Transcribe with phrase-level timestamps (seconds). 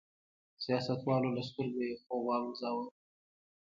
[0.63, 2.85] سیاستوالو له سترګو یې خوب والوځاوه.